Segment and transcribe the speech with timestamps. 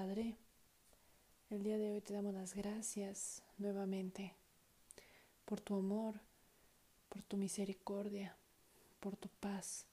[0.00, 0.34] Padre,
[1.50, 4.34] el día de hoy te damos las gracias nuevamente
[5.44, 6.18] por tu amor,
[7.10, 8.34] por tu misericordia,
[8.98, 9.84] por tu paz,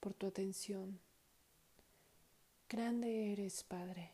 [0.00, 1.00] por tu atención.
[2.68, 4.10] Grande eres, Padre.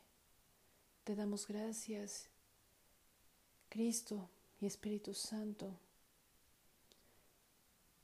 [1.02, 2.28] Te damos gracias,
[3.70, 4.30] Cristo
[4.60, 5.76] y Espíritu Santo,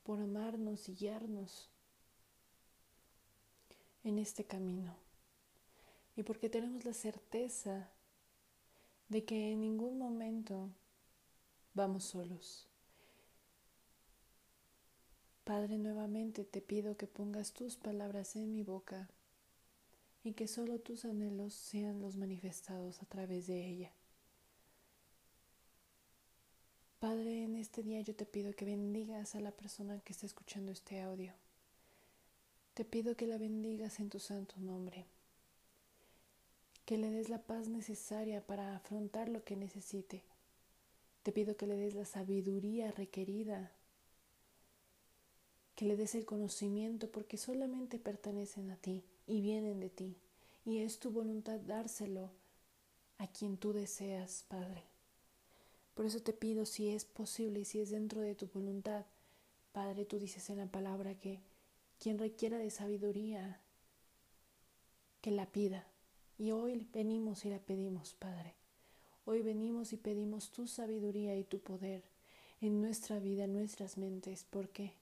[0.03, 1.71] por amarnos y guiarnos
[4.03, 5.04] en este camino.
[6.17, 7.91] Y porque tenemos la certeza
[9.09, 10.71] de que en ningún momento
[11.75, 12.69] vamos solos.
[15.45, 19.11] Padre, nuevamente te pido que pongas tus palabras en mi boca
[20.23, 23.93] y que solo tus anhelos sean los manifestados a través de ella.
[26.99, 30.73] Padre, en este día yo te pido que bendigas a la persona que está escuchando
[30.73, 31.35] este audio.
[32.73, 35.05] Te pido que la bendigas en tu santo nombre,
[36.85, 40.23] que le des la paz necesaria para afrontar lo que necesite.
[41.23, 43.73] Te pido que le des la sabiduría requerida,
[45.75, 50.17] que le des el conocimiento porque solamente pertenecen a ti y vienen de ti,
[50.65, 52.31] y es tu voluntad dárselo
[53.19, 54.83] a quien tú deseas, Padre.
[55.95, 59.07] Por eso te pido, si es posible y si es dentro de tu voluntad,
[59.73, 61.41] Padre, tú dices en la palabra que
[61.99, 63.61] quien requiera de sabiduría,
[65.21, 65.87] que la pida.
[66.39, 68.55] Y hoy venimos y la pedimos, Padre.
[69.25, 72.03] Hoy venimos y pedimos tu sabiduría y tu poder
[72.61, 74.93] en nuestra vida, en nuestras mentes, porque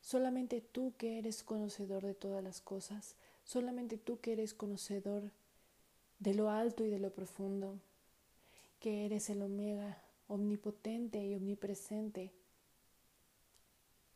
[0.00, 5.30] solamente tú que eres conocedor de todas las cosas, solamente tú que eres conocedor
[6.18, 7.78] de lo alto y de lo profundo,
[8.80, 12.32] que eres el omega, omnipotente y omnipresente,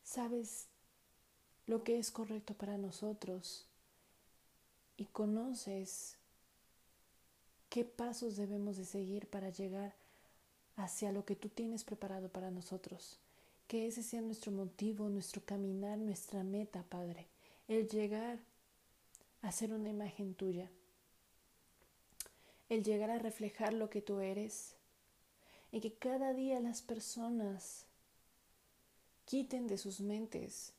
[0.02, 0.68] sabes
[1.66, 3.66] lo que es correcto para nosotros
[4.96, 6.18] y conoces
[7.75, 9.97] qué pasos debemos de seguir para llegar
[10.77, 13.19] hacia lo que tú tienes preparado para nosotros.
[13.67, 17.27] Que ese sea nuestro motivo, nuestro caminar, nuestra meta, Padre.
[17.67, 18.39] El llegar
[19.42, 20.70] a ser una imagen tuya.
[22.68, 24.77] El llegar a reflejar lo que tú eres.
[25.73, 27.86] Y que cada día las personas
[29.24, 30.74] quiten de sus mentes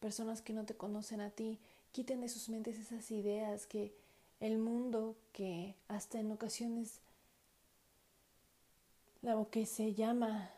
[0.00, 1.60] personas que no te conocen a ti,
[1.92, 3.94] quiten de sus mentes esas ideas que
[4.40, 7.00] el mundo, que hasta en ocasiones
[9.22, 10.50] lo que se llama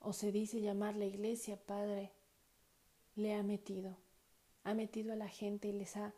[0.00, 2.10] o se dice llamar la iglesia, Padre,
[3.16, 3.96] le ha metido.
[4.62, 6.12] Ha metido a la gente y les ha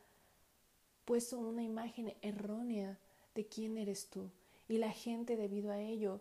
[1.05, 2.99] puesto una imagen errónea
[3.35, 4.31] de quién eres tú.
[4.69, 6.21] Y la gente debido a ello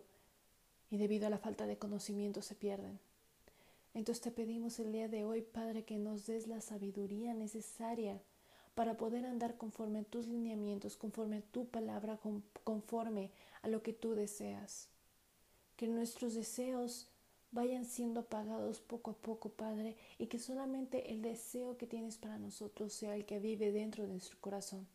[0.90, 2.98] y debido a la falta de conocimiento se pierden.
[3.94, 8.20] Entonces te pedimos el día de hoy, Padre, que nos des la sabiduría necesaria
[8.76, 12.20] para poder andar conforme a tus lineamientos, conforme a tu palabra,
[12.62, 13.30] conforme
[13.62, 14.90] a lo que tú deseas.
[15.76, 17.08] Que nuestros deseos
[17.52, 22.36] vayan siendo apagados poco a poco, Padre, y que solamente el deseo que tienes para
[22.36, 24.86] nosotros sea el que vive dentro de nuestro corazón.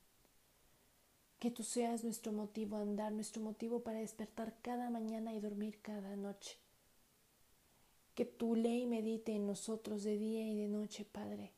[1.39, 5.79] Que tú seas nuestro motivo a andar, nuestro motivo para despertar cada mañana y dormir
[5.81, 6.55] cada noche.
[8.13, 11.51] Que tu ley medite en nosotros de día y de noche, Padre.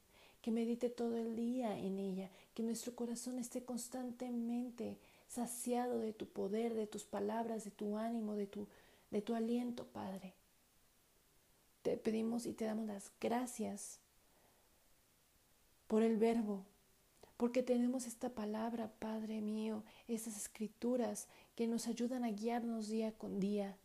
[0.43, 2.29] Que medite todo el día en ella.
[2.53, 8.35] Que nuestro corazón esté constantemente saciado de tu poder, de tus palabras, de tu ánimo,
[8.35, 8.67] de tu,
[9.09, 10.33] de tu aliento, Padre.
[11.81, 13.99] Te pedimos y te damos las gracias
[15.87, 16.65] por el verbo,
[17.37, 23.39] porque tenemos esta palabra, Padre mío, estas escrituras que nos ayudan a guiarnos día con
[23.39, 23.77] día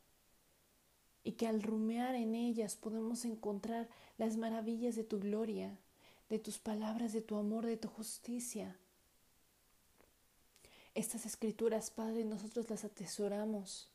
[1.24, 5.78] y que al rumear en ellas podemos encontrar las maravillas de tu gloria,
[6.28, 8.76] de tus palabras, de tu amor, de tu justicia.
[10.94, 13.88] Estas escrituras, Padre, nosotros las atesoramos,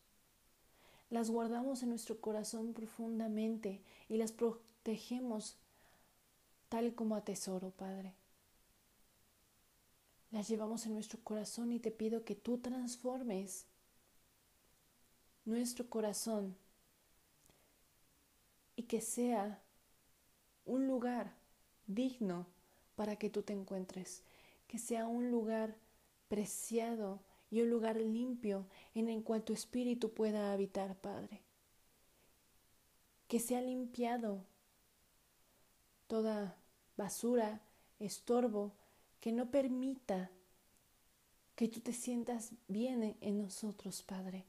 [1.09, 5.57] las guardamos en nuestro corazón profundamente y las protegemos
[6.69, 8.13] tal como atesoro, Padre.
[10.31, 13.67] Las llevamos en nuestro corazón y te pido que tú transformes
[15.46, 16.55] nuestro corazón
[18.75, 19.61] y que sea
[20.66, 21.42] un lugar
[21.88, 22.47] digno
[22.96, 24.24] para que tú te encuentres,
[24.68, 25.76] que sea un lugar
[26.28, 28.66] preciado y un lugar limpio
[28.96, 31.41] en el cual tu espíritu pueda habitar, Padre.
[33.28, 34.44] Que sea limpiado
[36.08, 36.58] toda
[36.97, 37.62] basura,
[38.00, 38.74] estorbo,
[39.20, 40.32] que no permita
[41.56, 44.46] que tú te sientas bien en nosotros, Padre.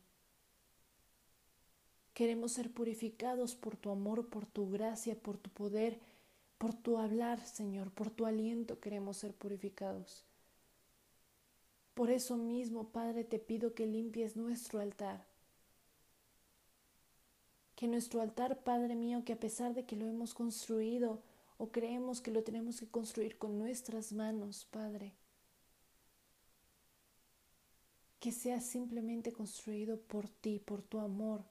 [2.14, 6.00] Queremos ser purificados por tu amor, por tu gracia, por tu poder,
[6.64, 10.24] por tu hablar, Señor, por tu aliento queremos ser purificados.
[11.92, 15.26] Por eso mismo, Padre, te pido que limpies nuestro altar.
[17.76, 21.20] Que nuestro altar, Padre mío, que a pesar de que lo hemos construido
[21.58, 25.12] o creemos que lo tenemos que construir con nuestras manos, Padre,
[28.20, 31.44] que sea simplemente construido por ti, por tu amor,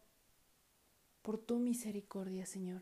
[1.21, 2.81] por tu misericordia, Señor.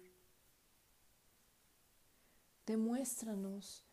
[2.72, 3.84] Demuéstranos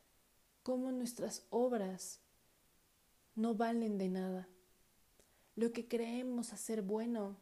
[0.63, 2.21] cómo nuestras obras
[3.35, 4.49] no valen de nada.
[5.57, 7.37] Lo que creemos hacer bueno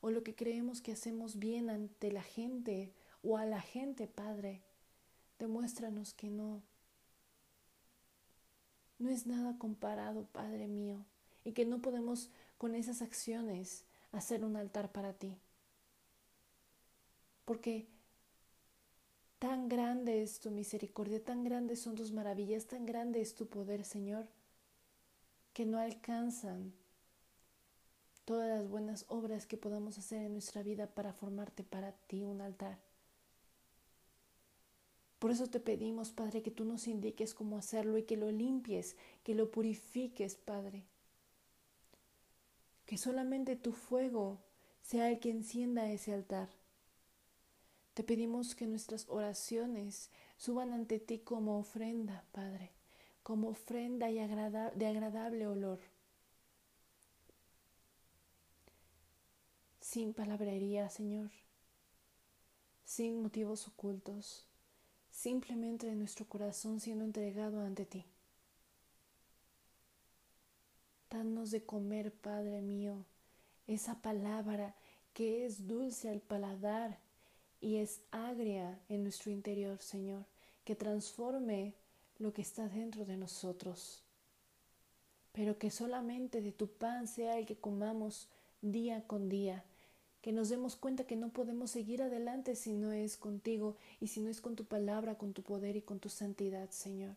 [0.00, 2.92] o lo que creemos que hacemos bien ante la gente
[3.22, 4.64] o a la gente, Padre,
[5.38, 6.60] demuéstranos que no.
[8.98, 11.06] No es nada comparado, Padre mío,
[11.44, 15.38] y que no podemos con esas acciones hacer un altar para ti.
[17.44, 17.93] Porque
[19.44, 23.84] tan grande es tu misericordia, tan grandes son tus maravillas, tan grande es tu poder,
[23.84, 24.26] Señor,
[25.52, 26.72] que no alcanzan
[28.24, 32.40] todas las buenas obras que podamos hacer en nuestra vida para formarte para ti un
[32.40, 32.78] altar.
[35.18, 38.96] Por eso te pedimos, Padre, que tú nos indiques cómo hacerlo y que lo limpies,
[39.24, 40.84] que lo purifiques, Padre.
[42.86, 44.38] Que solamente tu fuego
[44.80, 46.48] sea el que encienda ese altar.
[47.94, 52.72] Te pedimos que nuestras oraciones suban ante ti como ofrenda, Padre,
[53.22, 55.78] como ofrenda y de agradable olor.
[59.80, 61.30] Sin palabrería, Señor,
[62.84, 64.48] sin motivos ocultos,
[65.12, 68.04] simplemente de nuestro corazón siendo entregado ante ti.
[71.10, 73.04] Danos de comer, Padre mío,
[73.68, 74.74] esa palabra
[75.12, 76.98] que es dulce al paladar
[77.64, 80.26] y es agria en nuestro interior, Señor,
[80.66, 81.72] que transforme
[82.18, 84.02] lo que está dentro de nosotros.
[85.32, 88.28] Pero que solamente de tu pan sea el que comamos
[88.60, 89.64] día con día,
[90.20, 94.20] que nos demos cuenta que no podemos seguir adelante si no es contigo y si
[94.20, 97.16] no es con tu palabra, con tu poder y con tu santidad, Señor.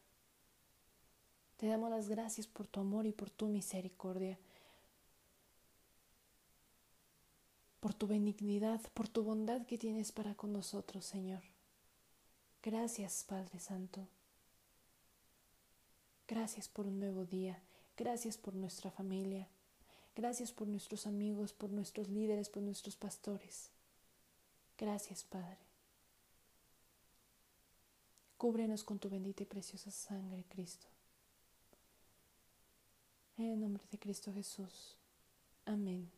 [1.57, 4.38] Te damos las gracias por tu amor y por tu misericordia.
[7.79, 11.44] Por tu benignidad, por tu bondad que tienes para con nosotros, Señor.
[12.63, 14.07] Gracias, Padre Santo.
[16.27, 17.62] Gracias por un nuevo día.
[17.95, 19.47] Gracias por nuestra familia.
[20.15, 23.69] Gracias por nuestros amigos, por nuestros líderes, por nuestros pastores.
[24.77, 25.59] Gracias, Padre.
[28.38, 30.88] Cúbrenos con tu bendita y preciosa sangre, Cristo.
[33.38, 34.95] En el nombre de Cristo Jesús.
[35.65, 36.16] Amén.